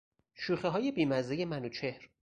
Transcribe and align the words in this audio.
شوخیهای 0.33 0.91
بیمزهی 0.91 1.45
منوچهر 1.45 2.09